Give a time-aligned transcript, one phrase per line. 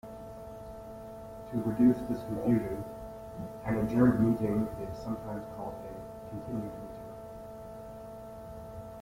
[1.51, 2.83] To reduce this confusion,
[3.65, 7.05] an adjourned meeting is sometimes called a "continued meeting".